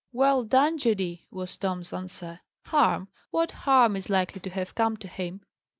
"Well 0.11 0.43
done, 0.43 0.79
Judy!" 0.79 1.27
was 1.29 1.55
Tom's 1.57 1.93
answer. 1.93 2.39
"Harm! 2.65 3.09
What 3.29 3.51
harm 3.51 3.95
is 3.95 4.09
likely 4.09 4.41
to 4.41 4.49
have 4.49 4.73
come 4.73 4.97
to 4.97 5.07
him? 5.07 5.41